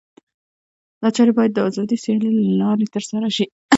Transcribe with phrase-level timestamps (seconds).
[1.01, 3.45] دا چارې باید د آزادې سیالۍ له لارې ترسره شي.